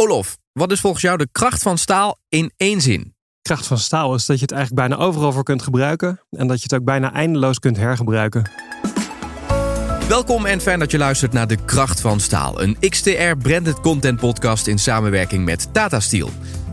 [0.00, 3.14] Olof, wat is volgens jou de kracht van staal in één zin?
[3.42, 6.20] kracht van staal is dat je het eigenlijk bijna overal voor kunt gebruiken.
[6.30, 8.50] En dat je het ook bijna eindeloos kunt hergebruiken.
[10.08, 12.62] Welkom en fijn dat je luistert naar De Kracht van Staal.
[12.62, 16.30] Een XTR branded content podcast in samenwerking met Tata Steel.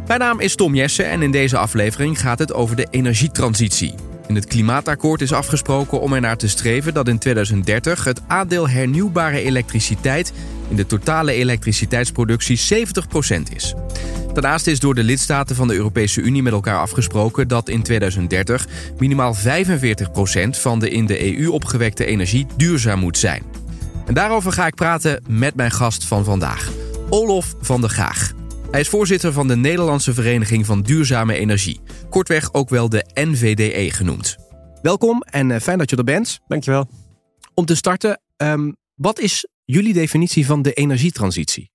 [0.07, 3.95] Mijn naam is Tom Jessen en in deze aflevering gaat het over de energietransitie.
[4.27, 9.41] In het klimaatakkoord is afgesproken om ernaar te streven dat in 2030 het aandeel hernieuwbare
[9.41, 10.33] elektriciteit
[10.69, 13.73] in de totale elektriciteitsproductie 70% is.
[14.33, 18.67] Daarnaast is door de lidstaten van de Europese Unie met elkaar afgesproken dat in 2030
[18.97, 19.39] minimaal 45%
[20.49, 23.43] van de in de EU opgewekte energie duurzaam moet zijn.
[24.05, 26.71] En daarover ga ik praten met mijn gast van vandaag,
[27.09, 28.33] Olof van der Gaag.
[28.71, 33.91] Hij is voorzitter van de Nederlandse Vereniging van Duurzame Energie, kortweg ook wel de NVDE
[33.91, 34.37] genoemd.
[34.81, 36.39] Welkom en eh, fijn dat je er bent.
[36.47, 36.89] Dankjewel.
[37.53, 41.71] Om te starten, um, wat is jullie definitie van de energietransitie?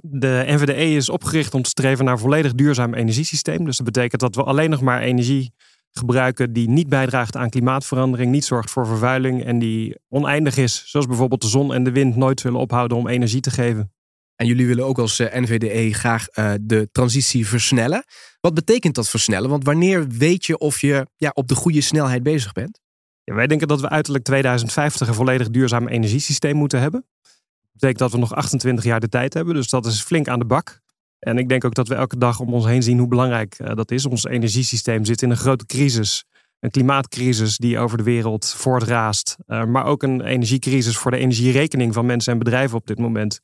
[0.00, 3.64] De NVDE is opgericht om te streven naar een volledig duurzaam energiesysteem.
[3.64, 5.52] Dus dat betekent dat we alleen nog maar energie
[5.90, 11.06] gebruiken die niet bijdraagt aan klimaatverandering, niet zorgt voor vervuiling en die oneindig is, zoals
[11.06, 13.92] bijvoorbeeld de zon en de wind nooit zullen ophouden om energie te geven.
[14.36, 18.04] En jullie willen ook als eh, NVDE graag uh, de transitie versnellen.
[18.40, 19.50] Wat betekent dat versnellen?
[19.50, 22.81] Want wanneer weet je of je ja, op de goede snelheid bezig bent?
[23.24, 27.04] Ja, wij denken dat we uiterlijk 2050 een volledig duurzaam energiesysteem moeten hebben.
[27.22, 30.38] Dat betekent dat we nog 28 jaar de tijd hebben, dus dat is flink aan
[30.38, 30.80] de bak.
[31.18, 33.74] En ik denk ook dat we elke dag om ons heen zien hoe belangrijk uh,
[33.74, 34.06] dat is.
[34.06, 36.24] Ons energiesysteem zit in een grote crisis.
[36.60, 39.36] Een klimaatcrisis die over de wereld voortraast.
[39.46, 43.40] Uh, maar ook een energiecrisis voor de energierekening van mensen en bedrijven op dit moment.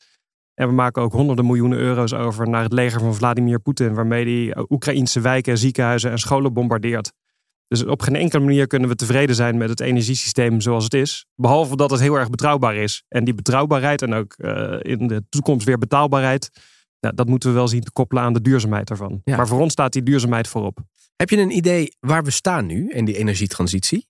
[0.54, 4.24] En we maken ook honderden miljoenen euro's over naar het leger van Vladimir Poetin, waarmee
[4.24, 7.12] hij Oekraïnse wijken, ziekenhuizen en scholen bombardeert.
[7.68, 11.26] Dus op geen enkele manier kunnen we tevreden zijn met het energiesysteem zoals het is.
[11.34, 13.04] Behalve dat het heel erg betrouwbaar is.
[13.08, 16.50] En die betrouwbaarheid en ook uh, in de toekomst weer betaalbaarheid.
[17.00, 19.20] Nou, dat moeten we wel zien te koppelen aan de duurzaamheid ervan.
[19.24, 19.36] Ja.
[19.36, 20.78] Maar voor ons staat die duurzaamheid voorop.
[21.16, 24.06] Heb je een idee waar we staan nu in die energietransitie?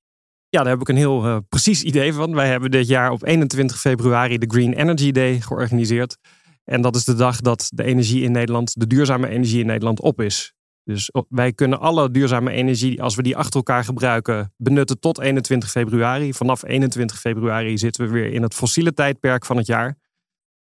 [0.48, 2.34] Ja, daar heb ik een heel uh, precies idee van.
[2.34, 6.16] Wij hebben dit jaar op 21 februari de Green Energy Day georganiseerd.
[6.64, 10.00] En dat is de dag dat de energie in Nederland, de duurzame energie in Nederland
[10.00, 10.52] op is.
[10.88, 15.70] Dus wij kunnen alle duurzame energie, als we die achter elkaar gebruiken, benutten tot 21
[15.70, 16.34] februari.
[16.34, 19.96] Vanaf 21 februari zitten we weer in het fossiele tijdperk van het jaar.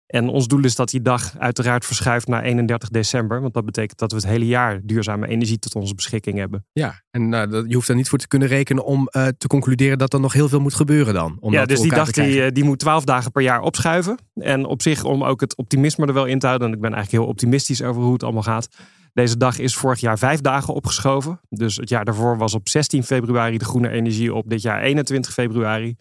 [0.08, 3.42] En ons doel is dat die dag uiteraard verschuift naar 31 december.
[3.42, 6.66] Want dat betekent dat we het hele jaar duurzame energie tot onze beschikking hebben.
[6.72, 9.98] Ja, en uh, je hoeft er niet voor te kunnen rekenen om uh, te concluderen
[9.98, 11.38] dat er nog heel veel moet gebeuren dan.
[11.40, 14.18] Om ja, dus die dag die, eh, die moet 12 dagen per jaar opschuiven.
[14.34, 16.68] En op zich om ook het optimisme er wel in te houden.
[16.68, 18.70] En ik ben eigenlijk heel optimistisch over hoe het allemaal gaat.
[19.18, 21.40] Deze dag is vorig jaar vijf dagen opgeschoven.
[21.50, 25.34] Dus het jaar daarvoor was op 16 februari de groene energie op dit jaar 21
[25.34, 25.96] februari.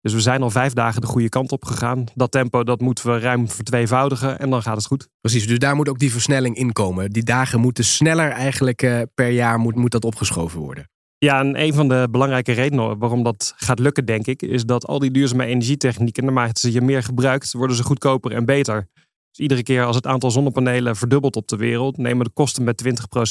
[0.00, 2.04] Dus we zijn al vijf dagen de goede kant op gegaan.
[2.14, 5.08] Dat tempo dat moeten we ruim vertweevoudigen en dan gaat het goed.
[5.20, 7.10] Precies, dus daar moet ook die versnelling in komen.
[7.10, 10.90] Die dagen moeten sneller eigenlijk uh, per jaar moet, moet dat opgeschoven worden.
[11.18, 14.86] Ja, en een van de belangrijke redenen waarom dat gaat lukken, denk ik, is dat
[14.86, 18.88] al die duurzame energietechnieken, naarmate ze je meer gebruikt, worden ze goedkoper en beter.
[19.36, 22.82] Dus iedere keer als het aantal zonnepanelen verdubbelt op de wereld, nemen de kosten met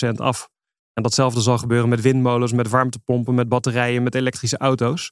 [0.05, 0.49] 20% af.
[0.93, 5.11] En datzelfde zal gebeuren met windmolens, met warmtepompen, met batterijen, met elektrische auto's.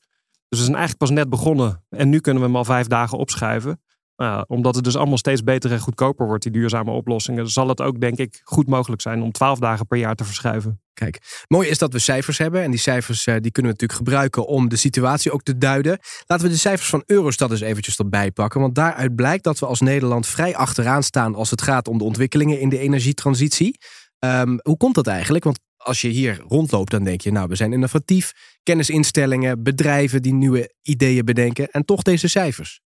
[0.50, 1.84] Dus we zijn eigenlijk pas net begonnen.
[1.90, 3.82] En nu kunnen we hem al vijf dagen opschuiven.
[4.18, 7.82] Uh, omdat het dus allemaal steeds beter en goedkoper wordt, die duurzame oplossingen, zal het
[7.82, 10.82] ook, denk ik, goed mogelijk zijn om twaalf dagen per jaar te verschuiven.
[10.94, 12.62] Kijk, mooi is dat we cijfers hebben.
[12.62, 16.00] En die cijfers uh, die kunnen we natuurlijk gebruiken om de situatie ook te duiden.
[16.26, 18.62] Laten we de cijfers van Eurostat eens eventjes erbij pakken.
[18.62, 22.04] Want daaruit blijkt dat we als Nederland vrij achteraan staan als het gaat om de
[22.04, 23.78] ontwikkelingen in de energietransitie.
[24.20, 25.44] Um, hoe komt dat eigenlijk?
[25.44, 28.32] Want als je hier rondloopt, dan denk je, nou, we zijn innovatief.
[28.64, 31.72] Kennisinstellingen, bedrijven die nieuwe ideeën bedenken.
[31.72, 32.82] En toch deze cijfers.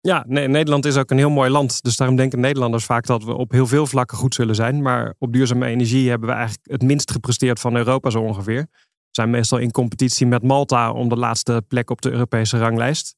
[0.00, 1.82] Ja, Nederland is ook een heel mooi land.
[1.82, 4.82] Dus daarom denken Nederlanders vaak dat we op heel veel vlakken goed zullen zijn.
[4.82, 8.66] Maar op duurzame energie hebben we eigenlijk het minst gepresteerd van Europa zo ongeveer.
[8.70, 13.16] We zijn meestal in competitie met Malta om de laatste plek op de Europese ranglijst.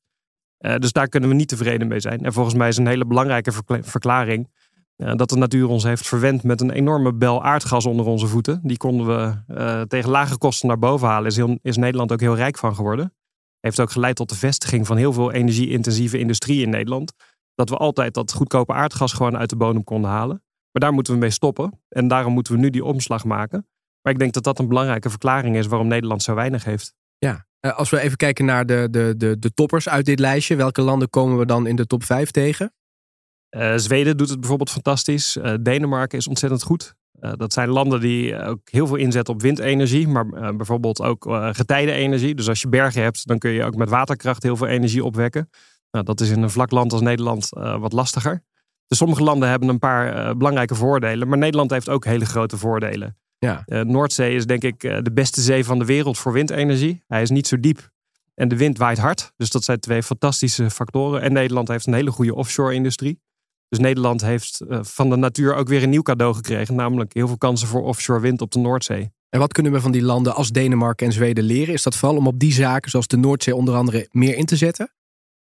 [0.58, 2.24] Uh, dus daar kunnen we niet tevreden mee zijn.
[2.24, 4.48] En volgens mij is een hele belangrijke verklaring
[4.96, 8.60] uh, dat de natuur ons heeft verwend met een enorme bel aardgas onder onze voeten.
[8.62, 11.26] Die konden we uh, tegen lage kosten naar boven halen.
[11.26, 13.14] Is, heel, is Nederland ook heel rijk van geworden.
[13.60, 17.12] Heeft ook geleid tot de vestiging van heel veel energie-intensieve industrie in Nederland.
[17.54, 20.42] Dat we altijd dat goedkope aardgas gewoon uit de bodem konden halen.
[20.70, 21.80] Maar daar moeten we mee stoppen.
[21.88, 23.68] En daarom moeten we nu die omslag maken.
[24.02, 26.94] Maar ik denk dat dat een belangrijke verklaring is waarom Nederland zo weinig heeft.
[27.18, 30.56] Ja, uh, als we even kijken naar de, de, de, de toppers uit dit lijstje.
[30.56, 32.74] Welke landen komen we dan in de top 5 tegen?
[33.56, 35.36] Uh, Zweden doet het bijvoorbeeld fantastisch.
[35.36, 36.94] Uh, Denemarken is ontzettend goed.
[37.20, 42.34] Uh, dat zijn landen die ook heel veel inzetten op windenergie, maar bijvoorbeeld ook getijdenenergie.
[42.34, 45.50] Dus als je bergen hebt, dan kun je ook met waterkracht heel veel energie opwekken.
[45.90, 48.42] Nou, dat is in een vlak land als Nederland wat lastiger.
[48.86, 53.16] Dus sommige landen hebben een paar belangrijke voordelen, maar Nederland heeft ook hele grote voordelen.
[53.38, 53.64] Ja.
[53.66, 57.04] Noordzee is denk ik de beste zee van de wereld voor windenergie.
[57.06, 57.90] Hij is niet zo diep
[58.34, 59.32] en de wind waait hard.
[59.36, 61.20] Dus dat zijn twee fantastische factoren.
[61.20, 63.20] En Nederland heeft een hele goede offshore-industrie.
[63.70, 67.38] Dus Nederland heeft van de natuur ook weer een nieuw cadeau gekregen, namelijk heel veel
[67.38, 69.12] kansen voor offshore wind op de Noordzee.
[69.28, 71.74] En wat kunnen we van die landen als Denemarken en Zweden leren?
[71.74, 74.56] Is dat vooral om op die zaken, zoals de Noordzee onder andere, meer in te
[74.56, 74.92] zetten?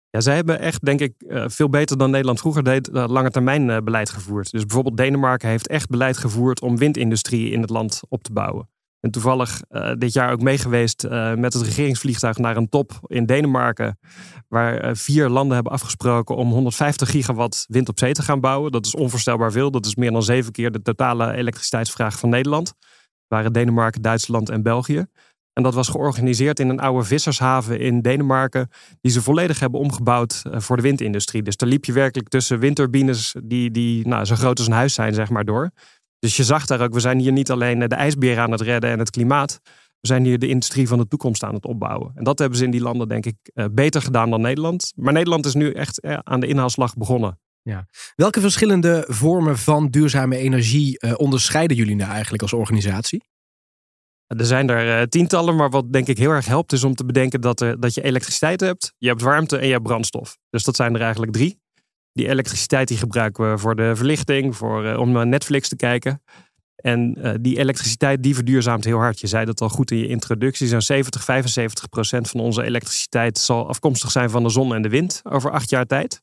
[0.10, 3.32] Ja, zij hebben echt, denk ik, eh, veel beter dan Nederland vroeger deed, uh, lange
[3.32, 4.52] termijn eh, beleid gevoerd.
[4.52, 8.70] Dus bijvoorbeeld Denemarken heeft echt beleid gevoerd om windindustrie in het land op te bouwen.
[9.00, 9.62] En toevallig
[9.98, 14.00] dit jaar ook meegeweest met het regeringsvliegtuig naar een top in Denemarken.
[14.48, 18.72] Waar vier landen hebben afgesproken om 150 gigawatt wind op zee te gaan bouwen.
[18.72, 19.72] Dat is onvoorstelbaar veel.
[19.72, 22.74] Dat is meer dan zeven keer de totale elektriciteitsvraag van Nederland
[23.28, 25.06] waren Denemarken, Duitsland en België.
[25.54, 28.70] En dat was georganiseerd in een oude vissershaven in Denemarken,
[29.02, 31.44] die ze volledig hebben omgebouwd eh, voor de windindustrie.
[31.44, 34.94] Dus daar liep je werkelijk tussen windturbines die, die nou, zo groot als een huis
[34.94, 35.72] zijn, zeg maar, door.
[36.20, 38.90] Dus je zag daar ook, we zijn hier niet alleen de ijsbeer aan het redden
[38.90, 39.60] en het klimaat.
[40.00, 42.12] We zijn hier de industrie van de toekomst aan het opbouwen.
[42.16, 44.94] En dat hebben ze in die landen, denk ik, eh, beter gedaan dan Nederland.
[44.96, 47.40] Maar Nederland is nu echt eh, aan de inhaalslag begonnen.
[47.62, 47.86] Ja.
[48.16, 53.24] Welke verschillende vormen van duurzame energie onderscheiden jullie nou eigenlijk als organisatie?
[54.28, 57.42] Er zijn er tientallen, maar wat denk ik heel erg helpt is om te bedenken
[57.42, 60.38] dat, er, dat je elektriciteit hebt, je hebt warmte en je hebt brandstof.
[60.50, 61.60] Dus dat zijn er eigenlijk drie.
[62.18, 66.22] Die elektriciteit die gebruiken we voor de verlichting, voor, uh, om naar Netflix te kijken.
[66.76, 69.20] En die elektriciteit die verduurzaamt heel hard.
[69.20, 70.68] Je zei dat al goed in je introductie.
[70.68, 74.90] Zo'n 70, 75 procent van onze elektriciteit zal afkomstig zijn van de zon en de
[74.90, 76.22] wind over acht jaar tijd.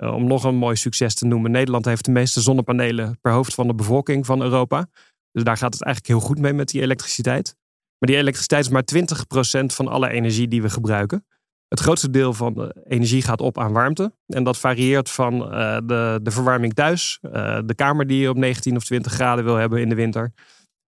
[0.00, 1.50] Eh, om nog een mooi succes te noemen.
[1.50, 4.86] Nederland heeft de meeste zonnepanelen per hoofd van de bevolking van Europa.
[5.32, 7.56] Dus daar gaat het eigenlijk heel goed mee met die elektriciteit.
[7.98, 11.26] Maar die elektriciteit is maar 20% van alle energie die we gebruiken.
[11.70, 14.12] Het grootste deel van de energie gaat op aan warmte.
[14.26, 18.36] En dat varieert van uh, de, de verwarming thuis, uh, de kamer die je op
[18.36, 20.32] 19 of 20 graden wil hebben in de winter,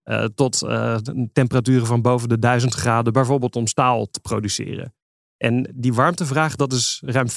[0.04, 0.58] uh, tot
[1.32, 4.94] temperaturen van boven de 1000 graden, bijvoorbeeld om staal te produceren.
[5.36, 7.31] En die warmtevraag, dat is ruim 50%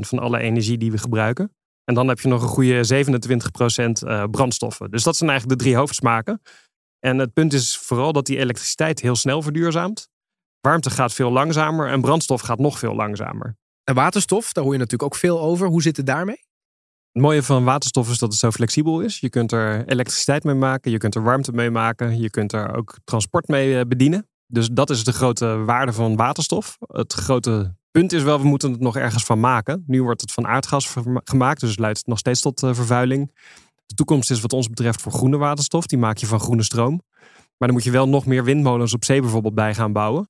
[0.00, 1.54] van alle energie die we gebruiken.
[1.84, 4.90] En dan heb je nog een goede 27% eh, brandstoffen.
[4.90, 6.42] Dus dat zijn eigenlijk de drie hoofdsmaken.
[6.98, 10.08] En het punt is vooral dat die elektriciteit heel snel verduurzaamt.
[10.66, 13.56] Warmte gaat veel langzamer en brandstof gaat nog veel langzamer.
[13.84, 15.68] En waterstof, daar hoor je natuurlijk ook veel over.
[15.68, 16.44] Hoe zit het daarmee?
[17.12, 19.18] Het mooie van waterstof is dat het zo flexibel is.
[19.18, 22.76] Je kunt er elektriciteit mee maken, je kunt er warmte mee maken, je kunt er
[22.76, 24.28] ook transport mee eh, bedienen.
[24.46, 26.76] Dus dat is de grote waarde van waterstof.
[26.86, 29.84] Het grote punt is wel, we moeten het nog ergens van maken.
[29.86, 33.32] Nu wordt het van aardgas gemaakt, dus het leidt nog steeds tot eh, vervuiling.
[33.86, 35.86] De toekomst is wat ons betreft voor groene waterstof.
[35.86, 37.02] Die maak je van groene stroom.
[37.58, 40.28] Maar dan moet je wel nog meer windmolens op zee bijvoorbeeld bij gaan bouwen.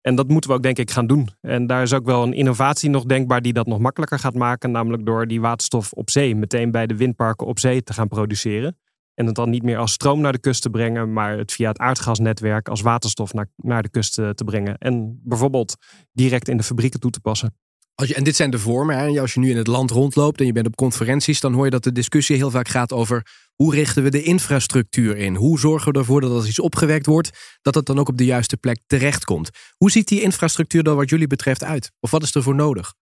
[0.00, 1.28] En dat moeten we ook denk ik gaan doen.
[1.40, 4.70] En daar is ook wel een innovatie nog denkbaar die dat nog makkelijker gaat maken.
[4.70, 8.78] Namelijk door die waterstof op zee meteen bij de windparken op zee te gaan produceren.
[9.14, 11.68] En het dan niet meer als stroom naar de kust te brengen, maar het via
[11.68, 14.78] het aardgasnetwerk als waterstof naar, naar de kust te, brengen.
[14.78, 15.76] En bijvoorbeeld
[16.12, 17.56] direct in de fabrieken toe te passen.
[17.94, 18.98] Als je, en dit zijn de vormen.
[18.98, 19.20] Hè?
[19.20, 21.70] Als je nu in het land rondloopt en je bent op conferenties, dan hoor je
[21.70, 23.26] dat de discussie heel vaak gaat over
[23.62, 25.34] hoe richten we de infrastructuur in?
[25.34, 28.24] Hoe zorgen we ervoor dat als iets opgewekt wordt, dat het dan ook op de
[28.24, 29.50] juiste plek terechtkomt?
[29.76, 31.92] Hoe ziet die infrastructuur dan wat jullie betreft uit?
[32.00, 32.94] Of wat is er voor nodig?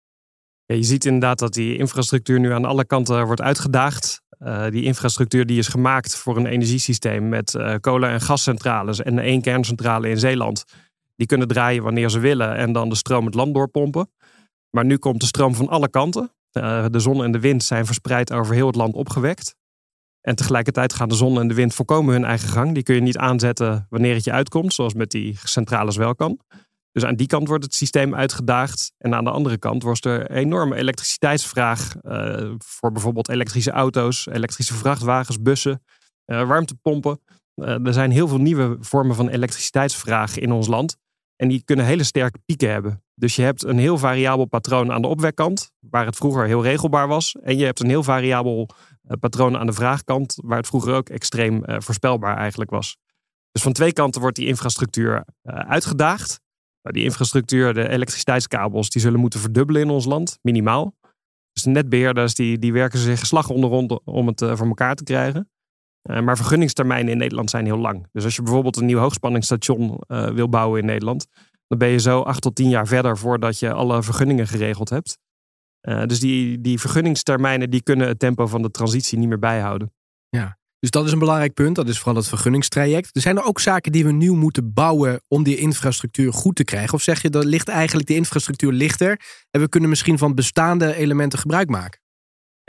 [0.64, 4.22] Ja, je ziet inderdaad dat die infrastructuur nu aan alle kanten wordt uitgedaagd.
[4.38, 9.18] Uh, die infrastructuur die is gemaakt voor een energiesysteem met uh, kolen- en gascentrales en
[9.18, 10.64] één kerncentrale in Zeeland.
[11.16, 14.10] Die kunnen draaien wanneer ze willen en dan de stroom het land doorpompen.
[14.70, 16.30] Maar nu komt de stroom van alle kanten.
[16.52, 19.55] Uh, de zon en de wind zijn verspreid over heel het land opgewekt.
[20.26, 22.75] En tegelijkertijd gaan de zon en de wind volkomen hun eigen gang.
[22.75, 26.38] Die kun je niet aanzetten wanneer het je uitkomt, zoals met die centrales wel kan.
[26.92, 28.92] Dus aan die kant wordt het systeem uitgedaagd.
[28.99, 34.75] En aan de andere kant wordt er enorme elektriciteitsvraag uh, voor bijvoorbeeld elektrische auto's, elektrische
[34.75, 35.83] vrachtwagens, bussen,
[36.26, 37.21] uh, warmtepompen.
[37.54, 40.97] Uh, er zijn heel veel nieuwe vormen van elektriciteitsvraag in ons land.
[41.37, 43.02] En die kunnen hele sterke pieken hebben.
[43.14, 47.09] Dus je hebt een heel variabel patroon aan de opwekkant, waar het vroeger heel regelbaar
[47.09, 47.37] was.
[47.42, 48.68] En je hebt een heel variabel
[49.20, 52.96] patroon aan de vraagkant, waar het vroeger ook extreem voorspelbaar eigenlijk was.
[53.50, 56.40] Dus van twee kanten wordt die infrastructuur uitgedaagd.
[56.82, 60.94] Nou, die infrastructuur, de elektriciteitskabels, die zullen moeten verdubbelen in ons land, minimaal.
[61.52, 65.02] Dus de netbeheerders die, die werken zich slag onder rond om het voor elkaar te
[65.02, 65.50] krijgen.
[66.02, 68.06] Maar vergunningstermijnen in Nederland zijn heel lang.
[68.12, 71.26] Dus als je bijvoorbeeld een nieuw hoogspanningsstation wil bouwen in Nederland,
[71.66, 75.18] dan ben je zo acht tot tien jaar verder voordat je alle vergunningen geregeld hebt.
[75.87, 79.93] Dus die, die vergunningstermijnen die kunnen het tempo van de transitie niet meer bijhouden.
[80.28, 81.75] Ja, dus dat is een belangrijk punt.
[81.75, 83.16] Dat is vooral het vergunningstraject.
[83.16, 86.64] Er zijn er ook zaken die we nieuw moeten bouwen om die infrastructuur goed te
[86.64, 86.95] krijgen?
[86.95, 90.95] Of zeg je dat ligt eigenlijk de infrastructuur lichter en we kunnen misschien van bestaande
[90.95, 92.00] elementen gebruik maken?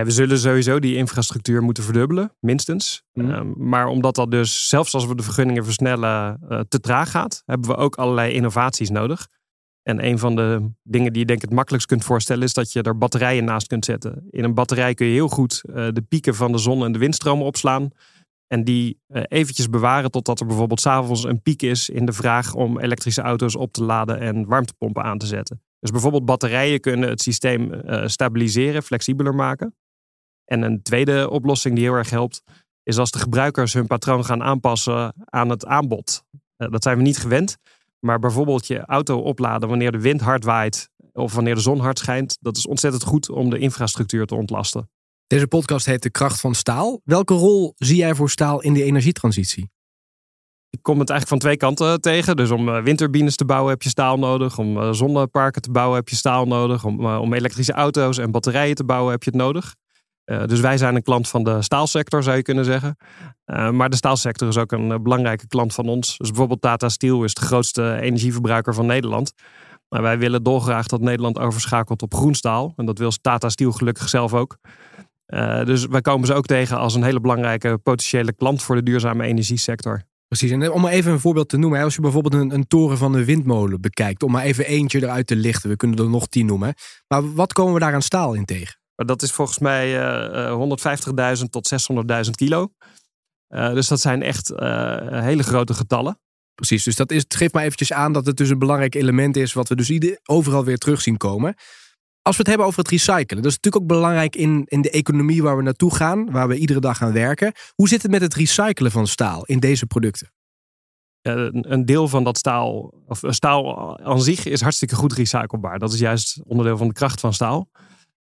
[0.03, 3.03] we zullen sowieso die infrastructuur moeten verdubbelen, minstens.
[3.13, 3.31] Mhm.
[3.31, 7.41] Ehm, maar omdat dat dus, zelfs als we de vergunningen versnellen, eh, te traag gaat,
[7.45, 9.27] hebben we ook allerlei innovaties nodig.
[9.87, 12.71] En een van de dingen die je denk ik het makkelijkst kunt voorstellen, is dat
[12.71, 14.27] je er batterijen naast kunt zetten.
[14.29, 16.99] In een batterij kun je heel goed eh, de pieken van de zon en de
[16.99, 17.89] windstromen opslaan.
[18.47, 22.53] En die eh, eventjes bewaren totdat er bijvoorbeeld s'avonds een piek is in de vraag
[22.53, 25.61] om elektrische auto's op te laden en warmtepompen aan te zetten.
[25.79, 29.75] Dus bijvoorbeeld batterijen kunnen het systeem eh, stabiliseren, flexibeler maken.
[30.45, 32.43] En een tweede oplossing die heel erg helpt,
[32.83, 36.23] is als de gebruikers hun patroon gaan aanpassen aan het aanbod.
[36.57, 37.57] Dat zijn we niet gewend.
[38.07, 41.99] Maar bijvoorbeeld je auto opladen wanneer de wind hard waait of wanneer de zon hard
[41.99, 44.89] schijnt, dat is ontzettend goed om de infrastructuur te ontlasten.
[45.27, 47.01] Deze podcast heet De Kracht van Staal.
[47.03, 49.69] Welke rol zie jij voor staal in de energietransitie?
[50.69, 52.35] Ik kom het eigenlijk van twee kanten tegen.
[52.35, 54.57] Dus om eh, windturbines te bouwen heb je staal nodig.
[54.57, 56.85] Om eh, zonneparken te bouwen heb je staal nodig.
[56.85, 59.75] Om, eh, om elektrische auto's en batterijen te bouwen heb je het nodig.
[60.31, 62.97] Uh, dus wij zijn een klant van de staalsector, zou je kunnen zeggen.
[63.45, 66.17] Uh, maar de staalsector is ook een uh, belangrijke klant van ons.
[66.17, 69.33] Dus bijvoorbeeld Tata Steel is de grootste energieverbruiker van Nederland.
[69.89, 72.73] Maar wij willen dolgraag dat Nederland overschakelt op groenstaal.
[72.75, 74.57] En dat wil Tata Steel gelukkig zelf ook.
[75.65, 79.23] dus wij komen ze ook tegen als een hele belangrijke potentiële klant voor de duurzame
[79.23, 80.01] energiesector.
[80.27, 81.83] Precies, en om maar even een voorbeeld te noemen.
[81.83, 85.27] Als je bijvoorbeeld een, een toren van een windmolen bekijkt, om maar even eentje eruit
[85.27, 85.69] te lichten.
[85.69, 86.73] We kunnen er nog tien noemen.
[87.07, 88.75] Maar wat komen we daar aan staal in tegen?
[88.97, 89.99] Maar dat is volgens mij
[90.49, 91.89] uh, 150.000 tot
[92.25, 92.73] 600.000 kilo.
[93.49, 94.47] Uh, dus dat zijn echt
[95.09, 96.19] hele grote getallen.
[96.55, 99.37] Precies, dus dat is, het geeft maar eventjes aan dat het dus een belangrijk element
[99.37, 99.53] is...
[99.53, 101.55] wat we dus ieder, overal weer terug zien komen.
[102.21, 104.89] Als we het hebben over het recyclen, dat is natuurlijk ook belangrijk in, in de
[104.89, 107.53] economie waar we naartoe gaan, waar we iedere dag gaan werken.
[107.75, 110.31] Hoe zit het met het recyclen van staal in deze producten?
[111.21, 115.79] een deel van dat staal, of staal aan zich, is hartstikke goed recyclebaar.
[115.79, 117.69] Dat is juist onderdeel van de kracht van staal.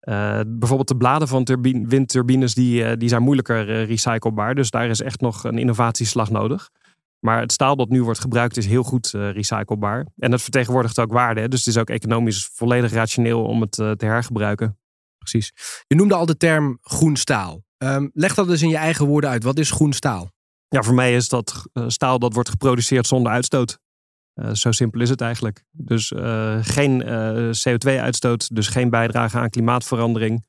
[0.09, 4.55] Uh, bijvoorbeeld de bladen van turbine, windturbines die, uh, die zijn moeilijker uh, recyclebaar.
[4.55, 6.71] Dus daar is echt nog een innovatieslag nodig.
[7.19, 10.07] Maar het staal dat nu wordt gebruikt is heel goed recyclebaar.
[10.17, 11.41] En het vertegenwoordigt ook waarde.
[11.41, 11.49] Hè?
[11.49, 14.79] Dus het is ook economisch volledig rationeel om het te hergebruiken.
[15.19, 15.53] Precies.
[15.87, 17.63] Je noemde al de term groen staal.
[17.79, 19.43] Um, leg dat dus in je eigen woorden uit.
[19.43, 20.31] Wat is groen staal?
[20.69, 23.79] Ja, voor mij is dat staal dat wordt geproduceerd zonder uitstoot.
[24.41, 25.65] Uh, zo simpel is het eigenlijk.
[25.71, 30.45] Dus uh, geen uh, CO2-uitstoot, dus geen bijdrage aan klimaatverandering.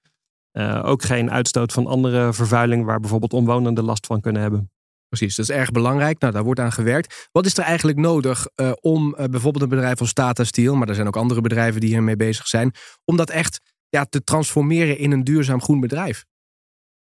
[0.82, 4.72] ook geen uitstoot van andere vervuiling waar bijvoorbeeld omwonenden last van kunnen hebben.
[5.08, 6.20] Precies, dat is erg belangrijk.
[6.20, 7.29] Nou, daar wordt aan gewerkt.
[7.32, 8.48] Wat is er eigenlijk nodig
[8.82, 12.15] om bijvoorbeeld een bedrijf als Tata Steel, maar er zijn ook andere bedrijven die hiermee
[12.15, 12.72] bezig zijn,
[13.06, 16.25] om dat echt ja, te transformeren in een duurzaam groen bedrijf?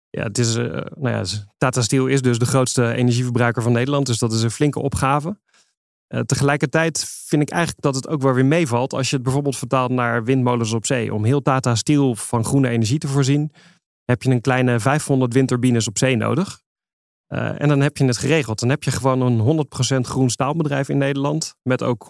[0.09, 1.23] Ja, het is, nou ja,
[1.57, 5.39] Tata Steel is dus de grootste energieverbruiker van Nederland, dus dat is een flinke opgave.
[6.09, 9.57] Uh, tegelijkertijd vind ik eigenlijk dat het ook wel weer meevalt als je het bijvoorbeeld
[9.57, 11.13] vertaalt naar windmolens op zee.
[11.13, 13.51] Om heel Tata Steel van groene energie te voorzien,
[14.05, 16.61] heb je een kleine 500 windturbines op zee nodig.
[17.33, 18.59] Uh, en dan heb je het geregeld.
[18.59, 19.65] Dan heb je gewoon een
[19.97, 21.55] 100% groen staalbedrijf in Nederland.
[21.63, 22.07] Met ook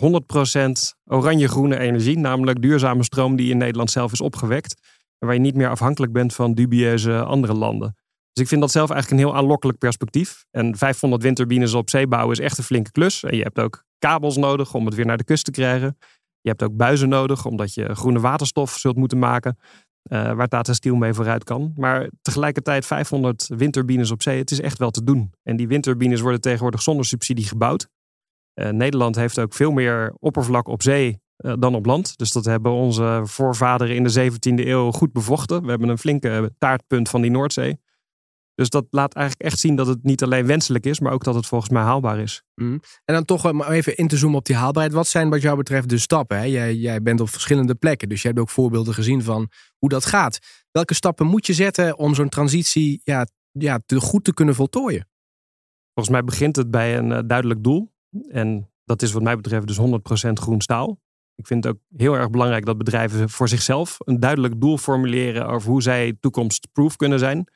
[0.57, 0.71] 100%
[1.05, 4.81] oranje-groene energie, namelijk duurzame stroom die in Nederland zelf is opgewekt.
[5.17, 7.95] En waar je niet meer afhankelijk bent van dubieuze andere landen.
[8.33, 10.45] Dus ik vind dat zelf eigenlijk een heel aanlokkelijk perspectief.
[10.51, 13.23] En 500 windturbines op zee bouwen is echt een flinke klus.
[13.23, 15.97] En je hebt ook kabels nodig om het weer naar de kust te krijgen.
[16.41, 19.57] Je hebt ook buizen nodig omdat je groene waterstof zult moeten maken.
[20.11, 21.71] Uh, waar Tata Steel mee vooruit kan.
[21.75, 25.31] Maar tegelijkertijd 500 windturbines op zee, het is echt wel te doen.
[25.43, 27.87] En die windturbines worden tegenwoordig zonder subsidie gebouwd.
[28.59, 32.17] Uh, Nederland heeft ook veel meer oppervlak op zee uh, dan op land.
[32.17, 35.63] Dus dat hebben onze voorvaderen in de 17e eeuw goed bevochten.
[35.63, 37.79] We hebben een flinke taartpunt van die Noordzee.
[38.57, 41.35] Dus dat laat eigenlijk echt zien dat het niet alleen wenselijk is, maar ook dat
[41.35, 42.43] het volgens mij haalbaar is.
[42.55, 42.79] Mm.
[43.05, 44.95] En dan toch om even in te zoomen op die haalbaarheid.
[44.95, 46.37] Wat zijn wat jou betreft de stappen?
[46.37, 46.43] Hè?
[46.43, 50.05] Jij, jij bent op verschillende plekken, dus je hebt ook voorbeelden gezien van hoe dat
[50.05, 50.39] gaat.
[50.71, 55.07] Welke stappen moet je zetten om zo'n transitie ja, ja, te goed te kunnen voltooien?
[55.93, 57.93] Volgens mij begint het bij een uh, duidelijk doel.
[58.29, 59.79] En dat is wat mij betreft dus
[60.29, 60.99] 100% groen staal.
[61.35, 65.47] Ik vind het ook heel erg belangrijk dat bedrijven voor zichzelf een duidelijk doel formuleren
[65.47, 67.47] over hoe zij toekomstproof kunnen zijn.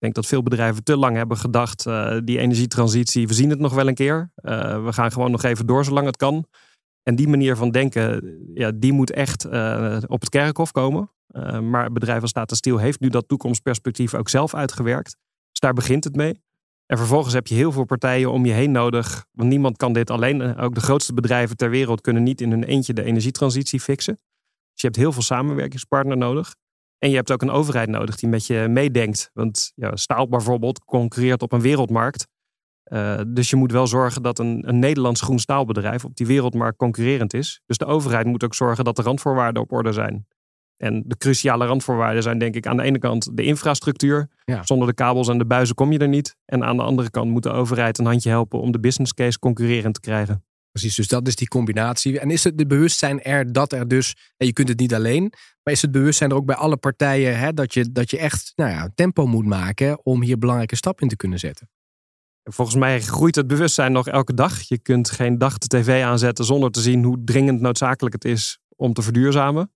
[0.00, 3.58] Ik denk dat veel bedrijven te lang hebben gedacht, uh, die energietransitie, we zien het
[3.58, 4.32] nog wel een keer.
[4.42, 6.46] Uh, we gaan gewoon nog even door zolang het kan.
[7.02, 11.10] En die manier van denken, ja, die moet echt uh, op het kerkhof komen.
[11.70, 15.16] maar het bedrijf als Tata Steel heeft nu dat toekomstperspectief ook zelf uitgewerkt.
[15.50, 16.42] Dus daar begint het mee.
[16.86, 19.26] En vervolgens heb je heel veel partijen om je heen nodig.
[19.32, 20.56] Want niemand kan dit alleen.
[20.56, 24.14] Ook de grootste bedrijven ter wereld kunnen niet in hun eentje de energietransitie fixen.
[24.72, 26.54] Dus je hebt heel veel samenwerkingspartner nodig.
[27.00, 29.30] En je hebt ook een overheid nodig die met je meedenkt.
[29.32, 32.26] Want ja, staal bijvoorbeeld concurreert op een wereldmarkt.
[32.92, 36.76] Uh, dus je moet wel zorgen dat een, een Nederlands groen staalbedrijf op die wereldmarkt
[36.76, 37.60] concurrerend is.
[37.66, 40.26] Dus de overheid moet ook zorgen dat de randvoorwaarden op orde zijn.
[40.76, 44.28] En de cruciale randvoorwaarden zijn denk ik aan de ene kant de infrastructuur.
[44.44, 44.62] Ja.
[44.64, 46.36] Zonder de kabels en de buizen kom je er niet.
[46.44, 49.38] En aan de andere kant moet de overheid een handje helpen om de business case
[49.38, 50.44] concurrerend te krijgen.
[50.70, 52.20] Precies, dus dat is die combinatie.
[52.20, 55.74] En is het bewustzijn er dat er dus, en je kunt het niet alleen, maar
[55.74, 58.70] is het bewustzijn er ook bij alle partijen hè, dat, je, dat je echt nou
[58.70, 61.68] ja, tempo moet maken om hier belangrijke stappen in te kunnen zetten?
[62.42, 64.60] Volgens mij groeit het bewustzijn nog elke dag.
[64.60, 68.58] Je kunt geen dag de tv aanzetten zonder te zien hoe dringend noodzakelijk het is
[68.76, 69.72] om te verduurzamen.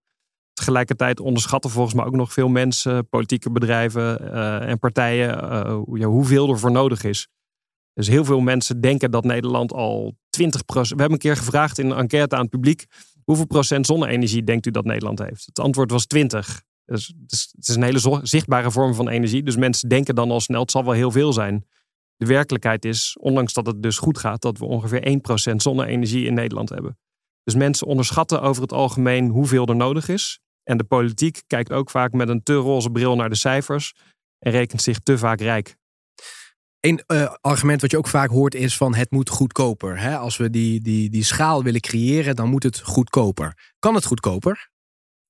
[0.52, 5.28] Tegelijkertijd onderschatten volgens mij ook nog veel mensen, politieke bedrijven uh, en partijen
[5.92, 7.28] ja, hoeveel er voor nodig is.
[7.92, 10.94] Dus heel veel mensen denken dat Nederland al 20 procent.
[10.94, 12.84] We hebben een keer gevraagd in een enquête aan het publiek:
[13.24, 15.46] hoeveel procent zonne-energie denkt u dat Nederland heeft?
[15.46, 16.62] Het antwoord was 20.
[16.84, 19.42] Dus het is, het is een hele zichtbare vorm van energie.
[19.42, 21.66] Dus mensen denken dan al snel: het zal wel heel veel zijn.
[22.16, 25.20] De werkelijkheid is, ondanks dat het dus goed gaat, dat we ongeveer
[25.52, 26.98] 1% zonne-energie in Nederland hebben.
[27.44, 30.40] Dus mensen onderschatten over het algemeen hoeveel er nodig is.
[30.62, 33.94] En de politiek kijkt ook vaak met een te roze bril naar de cijfers
[34.38, 35.76] en rekent zich te vaak rijk.
[36.84, 40.00] Een uh, argument wat je ook vaak hoort is van het moet goedkoper.
[40.00, 40.16] Hè?
[40.16, 43.72] Als we die, die, die schaal willen creëren, dan moet het goedkoper.
[43.78, 44.70] Kan het goedkoper?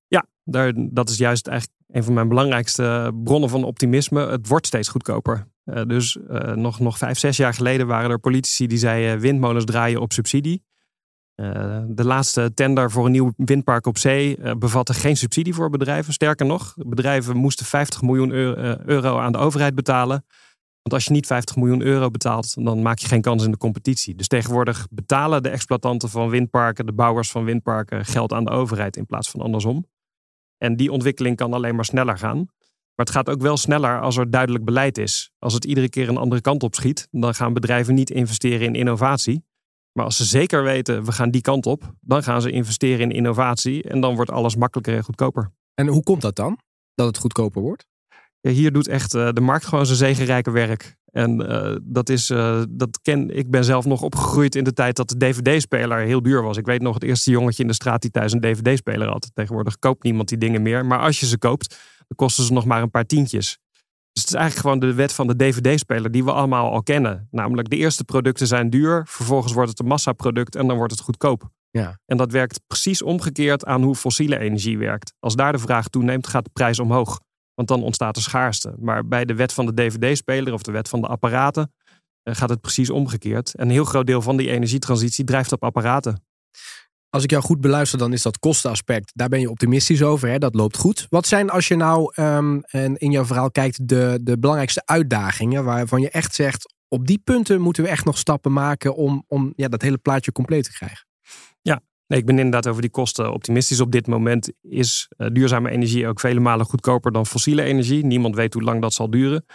[0.07, 4.27] Ja, daar, dat is juist eigenlijk een van mijn belangrijkste bronnen van optimisme.
[4.27, 5.47] Het wordt steeds goedkoper.
[5.65, 9.65] Uh, dus uh, nog, nog vijf, zes jaar geleden waren er politici die zeiden windmolens
[9.65, 10.63] draaien op subsidie.
[11.87, 16.13] De laatste tender voor een nieuw windpark op zee bevatte geen subsidie voor bedrijven.
[16.13, 18.31] Sterker nog, bedrijven moesten 50 miljoen
[18.85, 20.25] euro aan de overheid betalen.
[20.85, 23.57] Want als je niet 50 miljoen euro betaalt, dan maak je geen kans in de
[23.57, 24.15] competitie.
[24.15, 28.97] Dus tegenwoordig betalen de exploitanten van windparken, de bouwers van windparken, geld aan de overheid
[28.97, 29.85] in plaats van andersom.
[30.57, 32.37] En die ontwikkeling kan alleen maar sneller gaan.
[32.37, 35.31] Maar het gaat ook wel sneller als er duidelijk beleid is.
[35.39, 38.75] Als het iedere keer een andere kant op schiet, dan gaan bedrijven niet investeren in
[38.75, 39.43] innovatie.
[39.91, 43.11] Maar als ze zeker weten, we gaan die kant op, dan gaan ze investeren in
[43.11, 45.51] innovatie en dan wordt alles makkelijker en goedkoper.
[45.73, 46.59] En hoe komt dat dan?
[46.93, 47.85] Dat het goedkoper wordt?
[48.45, 50.95] Ja, hier doet echt uh, de markt gewoon zijn zegenrijke werk.
[51.11, 54.95] En uh, dat is, uh, dat ken, ik ben zelf nog opgegroeid in de tijd
[54.95, 56.57] dat de DVD-speler heel duur was.
[56.57, 59.31] Ik weet nog het eerste jongetje in de straat die thuis een DVD-speler had.
[59.33, 60.85] Tegenwoordig koopt niemand die dingen meer.
[60.85, 63.57] Maar als je ze koopt, dan kosten ze nog maar een paar tientjes.
[64.11, 67.27] Dus het is eigenlijk gewoon de wet van de DVD-speler die we allemaal al kennen.
[67.31, 71.01] Namelijk de eerste producten zijn duur, vervolgens wordt het een massaproduct en dan wordt het
[71.01, 71.49] goedkoop.
[71.69, 71.99] Ja.
[72.05, 75.13] En dat werkt precies omgekeerd aan hoe fossiele energie werkt.
[75.19, 77.19] Als daar de vraag toeneemt, gaat de prijs omhoog.
[77.55, 78.75] Want dan ontstaat er schaarste.
[78.79, 81.73] Maar bij de wet van de DVD-speler of de wet van de apparaten
[82.23, 83.55] eh, gaat het precies omgekeerd.
[83.55, 86.23] En een heel groot deel van die energietransitie drijft op apparaten.
[87.09, 89.11] Als ik jou goed beluister, dan is dat kostenaspect.
[89.13, 90.29] Daar ben je optimistisch over.
[90.29, 90.37] Hè?
[90.37, 91.07] Dat loopt goed.
[91.09, 95.63] Wat zijn, als je nou um, en in jouw verhaal kijkt, de, de belangrijkste uitdagingen
[95.63, 99.53] waarvan je echt zegt: op die punten moeten we echt nog stappen maken om, om
[99.55, 101.05] ja, dat hele plaatje compleet te krijgen?
[101.61, 103.79] Ja, Nee, ik ben inderdaad over die kosten optimistisch.
[103.79, 108.05] Op dit moment is uh, duurzame energie ook vele malen goedkoper dan fossiele energie.
[108.05, 109.45] Niemand weet hoe lang dat zal duren.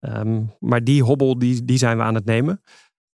[0.00, 2.62] Um, maar die hobbel die, die zijn we aan het nemen.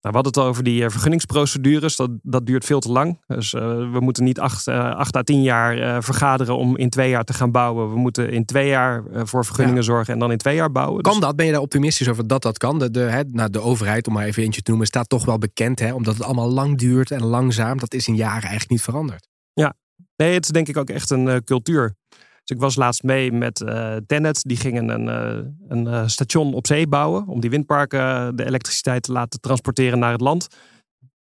[0.04, 1.96] Nou, we hadden het al over die uh, vergunningsprocedures.
[1.96, 3.22] Dat, dat duurt veel te lang.
[3.28, 3.62] Dus uh,
[3.92, 7.52] we moeten niet acht, acht à tien jaar vergaderen om in twee jaar te gaan
[7.52, 7.90] bouwen.
[7.90, 9.86] We moeten in twee jaar voor vergunningen ja.
[9.86, 11.02] zorgen en dan in twee jaar bouwen.
[11.02, 11.22] Kan dus...
[11.22, 11.36] dat?
[11.36, 12.80] Ben je daar optimistisch over dat dat kan?
[12.80, 15.38] De, de, hè, nou, de overheid, om maar even eentje te noemen, staat toch wel
[15.38, 15.80] bekend.
[15.80, 17.78] Hè, omdat het allemaal lang duurt en langzaam.
[17.80, 19.28] Dat is in jaren eigenlijk niet veranderd.
[19.54, 19.74] Ja,
[20.16, 21.96] nee, het is denk ik ook echt een cultuur.
[22.44, 24.44] Dus ik was laatst mee met uh, Tennet.
[24.44, 27.28] Die gingen een, uh, een uh, station op zee bouwen.
[27.28, 30.48] Om die windparken de elektriciteit te laten transporteren naar het land.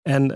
[0.02, 0.28] En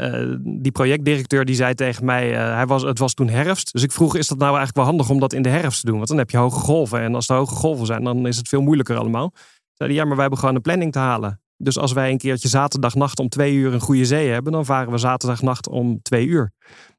[0.62, 3.72] die projectdirecteur die zei tegen mij, hij was, het was toen herfst.
[3.72, 5.86] Dus ik vroeg, is dat nou eigenlijk wel handig om dat in de herfst te
[5.86, 5.96] doen?
[5.96, 7.00] Want dan heb je hoge golven.
[7.00, 9.32] En als er hoge golven zijn, dan is het veel moeilijker allemaal.
[9.74, 11.40] Zei ja, maar wij hebben gewoon een planning te halen.
[11.56, 14.90] Dus als wij een keertje zaterdagnacht om twee uur een goede zee hebben, dan varen
[14.92, 16.52] we zaterdagnacht om twee uur.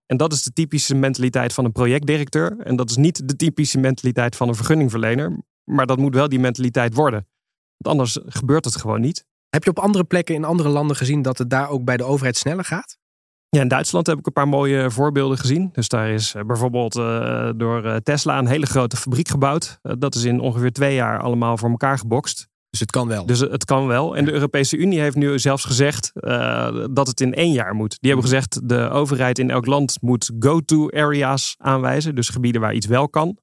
[0.06, 2.60] En dat is de typische mentaliteit van een projectdirecteur.
[2.60, 5.38] En dat is niet de typische mentaliteit van een vergunningverlener.
[5.64, 7.28] Maar dat moet wel die mentaliteit worden.
[7.78, 9.26] Want anders gebeurt het gewoon niet.
[9.50, 12.04] Heb je op andere plekken in andere landen gezien dat het daar ook bij de
[12.04, 12.98] overheid sneller gaat?
[13.50, 15.70] Ja, in Duitsland heb ik een paar mooie voorbeelden gezien.
[15.72, 19.80] Dus daar is bijvoorbeeld uh, door Tesla een hele grote fabriek gebouwd.
[19.84, 22.48] Uh, dat is in ongeveer twee jaar allemaal voor elkaar gebokst.
[22.76, 23.26] Dus het kan wel.
[23.26, 24.18] Dus het kan wel.
[24.18, 27.98] En de Europese Unie heeft nu zelfs gezegd uh, dat het in één jaar moet.
[28.00, 32.16] Die hebben gezegd de overheid in elk land moet go-to areas aanwijzen.
[32.16, 33.38] Dus gebieden waar iets wel kan.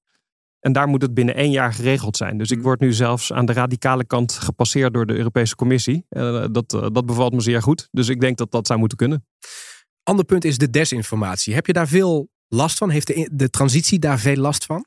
[0.60, 2.38] En daar moet het binnen één jaar geregeld zijn.
[2.38, 6.06] Dus ik word nu zelfs aan de radicale kant gepasseerd door de Europese Commissie.
[6.10, 7.88] Uh, dat, uh, dat bevalt me zeer goed.
[7.90, 9.26] Dus ik denk dat dat zou moeten kunnen.
[10.02, 11.54] Ander punt is de desinformatie.
[11.54, 12.90] Heb je daar veel last van?
[12.90, 14.84] Heeft de, de transitie daar veel last van?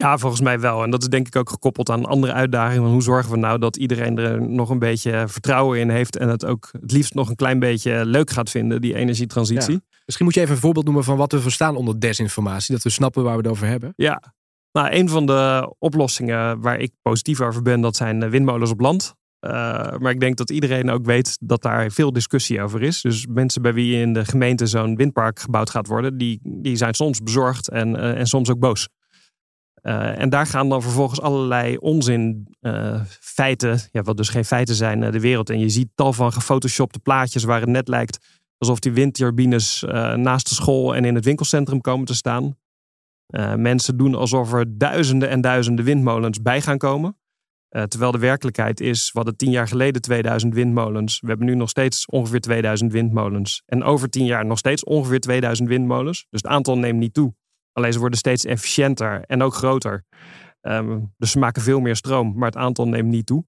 [0.00, 0.82] Ja, volgens mij wel.
[0.82, 2.90] En dat is denk ik ook gekoppeld aan andere uitdagingen.
[2.90, 6.44] Hoe zorgen we nou dat iedereen er nog een beetje vertrouwen in heeft en het
[6.44, 9.72] ook het liefst nog een klein beetje leuk gaat vinden, die energietransitie.
[9.72, 9.80] Ja.
[10.04, 12.90] Misschien moet je even een voorbeeld noemen van wat we verstaan onder desinformatie, dat we
[12.90, 13.92] snappen waar we het over hebben.
[13.96, 14.22] Ja,
[14.72, 19.14] Nou, een van de oplossingen waar ik positief over ben, dat zijn windmolens op land.
[19.40, 19.50] Uh,
[19.98, 23.00] maar ik denk dat iedereen ook weet dat daar veel discussie over is.
[23.00, 26.94] Dus mensen bij wie in de gemeente zo'n windpark gebouwd gaat worden, die, die zijn
[26.94, 28.88] soms bezorgd en, uh, en soms ook boos.
[29.82, 32.48] Uh, en daar gaan dan vervolgens allerlei onzin
[33.20, 35.50] feiten, ja, wat dus geen feiten zijn, de wereld.
[35.50, 38.18] En je ziet tal van gefotoshopte plaatjes waar het net lijkt
[38.58, 42.56] alsof die windturbines naast de school en in het winkelcentrum komen te staan.
[43.56, 47.16] mensen doen alsof er duizenden en duizenden windmolens bij gaan komen.
[47.70, 51.20] Terwijl de werkelijkheid is, we hadden tien jaar geleden 2000 windmolens.
[51.20, 53.62] We hebben nu nog steeds ongeveer 2000 windmolens.
[53.66, 56.26] En over tien jaar nog steeds ongeveer 2000 windmolens.
[56.30, 57.34] Dus het aantal neemt niet toe.
[57.88, 60.04] Ze worden steeds efficiënter en ook groter.
[60.62, 63.44] Um, dus ze maken veel meer stroom, maar het aantal neemt niet toe.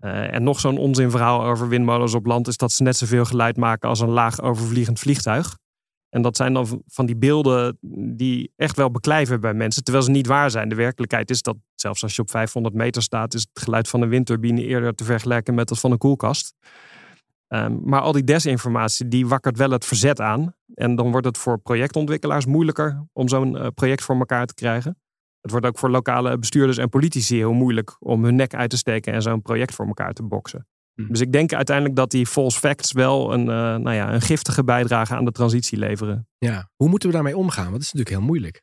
[0.00, 3.56] Uh, en nog zo'n onzinverhaal over windmolens op land is dat ze net zoveel geluid
[3.56, 5.58] maken als een laag overvliegend vliegtuig.
[6.08, 7.78] En dat zijn dan van die beelden
[8.16, 10.68] die echt wel beklijven bij mensen, terwijl ze niet waar zijn.
[10.68, 14.02] De werkelijkheid is dat zelfs als je op 500 meter staat, is het geluid van
[14.02, 16.54] een windturbine eerder te vergelijken met dat van een koelkast.
[17.54, 20.54] Um, maar al die desinformatie, die wakkert wel het verzet aan.
[20.74, 24.96] En dan wordt het voor projectontwikkelaars moeilijker om zo'n uh, project voor elkaar te krijgen.
[25.40, 28.76] Het wordt ook voor lokale bestuurders en politici heel moeilijk om hun nek uit te
[28.76, 30.66] steken en zo'n project voor elkaar te boksen.
[30.94, 31.06] Hm.
[31.08, 34.64] Dus ik denk uiteindelijk dat die false facts wel een, uh, nou ja, een giftige
[34.64, 36.28] bijdrage aan de transitie leveren.
[36.38, 37.70] Ja, hoe moeten we daarmee omgaan?
[37.70, 38.62] Want dat is natuurlijk heel moeilijk.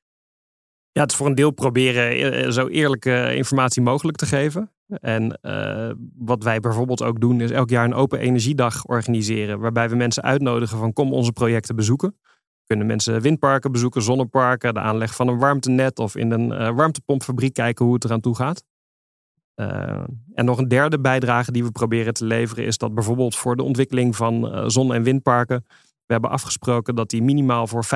[0.91, 4.71] Ja, het is voor een deel proberen eh, zo eerlijke informatie mogelijk te geven.
[4.89, 9.60] En uh, wat wij bijvoorbeeld ook doen, is elk jaar een open energiedag organiseren.
[9.60, 12.17] Waarbij we mensen uitnodigen van kom onze projecten bezoeken.
[12.65, 17.54] Kunnen mensen windparken bezoeken, zonneparken, de aanleg van een warmtenet of in een uh, warmtepompfabriek
[17.54, 18.63] kijken hoe het eraan toe gaat.
[19.56, 23.56] Uh, en nog een derde bijdrage die we proberen te leveren is dat bijvoorbeeld voor
[23.56, 25.65] de ontwikkeling van zon- en windparken
[26.10, 27.89] we hebben afgesproken dat die minimaal voor 50%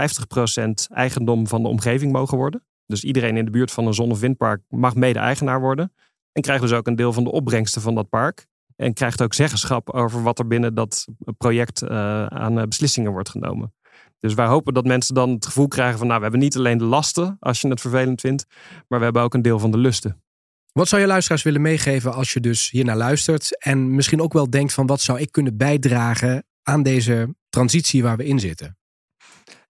[0.87, 2.63] eigendom van de omgeving mogen worden.
[2.85, 5.93] Dus iedereen in de buurt van een zon- of windpark mag mede-eigenaar worden.
[6.33, 8.45] En krijgt dus ook een deel van de opbrengsten van dat park.
[8.75, 13.73] En krijgt ook zeggenschap over wat er binnen dat project uh, aan beslissingen wordt genomen.
[14.19, 16.77] Dus wij hopen dat mensen dan het gevoel krijgen van, nou, we hebben niet alleen
[16.77, 18.45] de lasten, als je het vervelend vindt,
[18.87, 20.23] maar we hebben ook een deel van de lusten.
[20.71, 24.33] Wat zou je luisteraars willen meegeven als je dus hier naar luistert en misschien ook
[24.33, 28.77] wel denkt van, wat zou ik kunnen bijdragen aan deze transitie waar we in zitten?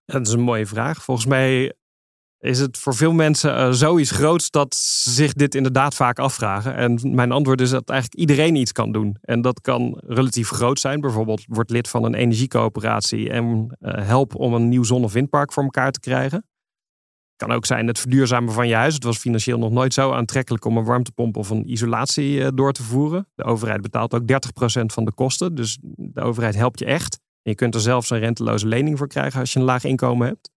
[0.05, 1.03] Dat is een mooie vraag.
[1.03, 1.73] Volgens mij
[2.43, 6.75] is het voor veel mensen uh, zoiets groots dat ze zich dit inderdaad vaak afvragen.
[6.75, 9.17] En mijn antwoord is dat eigenlijk iedereen iets kan doen.
[9.21, 11.01] En dat kan relatief groot zijn.
[11.01, 15.53] Bijvoorbeeld wordt lid van een energiecoöperatie en uh, help om een nieuw zon- of windpark
[15.53, 16.45] voor elkaar te krijgen.
[17.35, 18.93] Kan ook zijn het verduurzamen van je huis.
[18.93, 22.73] Het was financieel nog nooit zo aantrekkelijk om een warmtepomp of een isolatie uh, door
[22.73, 23.27] te voeren.
[23.35, 24.25] De overheid betaalt ook 30%
[24.85, 25.55] van de kosten.
[25.55, 27.19] Dus de overheid helpt je echt.
[27.41, 30.27] En je kunt er zelfs een renteloze lening voor krijgen als je een laag inkomen
[30.27, 30.51] hebt.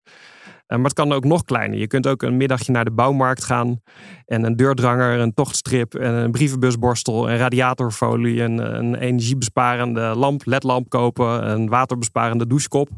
[0.68, 1.78] Uh, maar het kan ook nog kleiner.
[1.78, 3.82] Je kunt ook een middagje naar de bouwmarkt gaan
[4.24, 10.88] en een deurdranger, een tochtstrip, en een brievenbusborstel, een radiatorfolie, een, een energiebesparende lamp, ledlamp
[10.88, 12.88] kopen, een waterbesparende douchekop.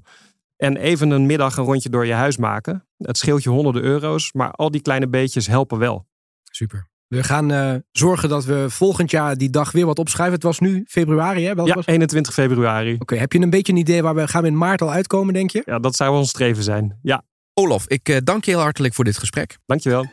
[0.56, 2.86] En even een middag een rondje door je huis maken.
[2.96, 6.06] Het scheelt je honderden euro's, maar al die kleine beetjes helpen wel.
[6.42, 6.88] Super.
[7.08, 10.34] We gaan uh, zorgen dat we volgend jaar die dag weer wat opschrijven.
[10.34, 11.54] Het was nu februari, hè?
[11.54, 11.86] Welk ja, was...
[11.86, 12.92] 21 februari.
[12.92, 14.92] Oké, okay, heb je een beetje een idee waar we gaan we in maart al
[14.92, 15.62] uitkomen, denk je?
[15.64, 16.98] Ja, dat zou ons streven zijn.
[17.02, 17.22] Ja.
[17.58, 19.58] Olof, ik uh, dank je heel hartelijk voor dit gesprek.
[19.66, 20.06] Dankjewel.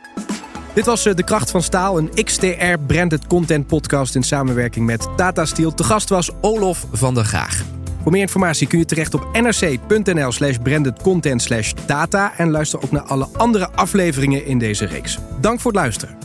[0.74, 5.44] Dit was uh, De Kracht van Staal, een XTR-branded content podcast in samenwerking met Tata
[5.44, 5.74] Steel.
[5.74, 7.64] Te gast was Olof van der Graag.
[8.02, 12.32] Voor meer informatie kun je terecht op nrc.nl slash brandedcontent slash data.
[12.36, 15.18] En luister ook naar alle andere afleveringen in deze reeks.
[15.40, 16.18] Dank voor het luisteren.